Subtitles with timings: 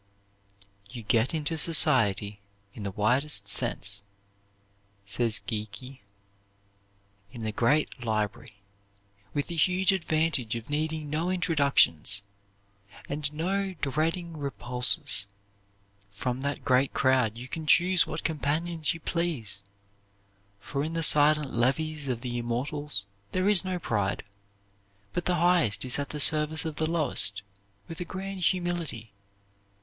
[0.89, 2.39] "You get into society,
[2.73, 4.01] in the widest sense,"
[5.05, 6.01] says Geikie,
[7.31, 8.55] "in a great library,
[9.35, 12.23] with the huge advantage of needing no introductions,
[13.07, 15.27] and not dreading repulses.
[16.09, 19.61] From that great crowd you can choose what companions you please,
[20.59, 24.23] for in the silent levees of the immortals there is no pride,
[25.13, 27.43] but the highest is at the service of the lowest,
[27.87, 29.11] with a grand humility.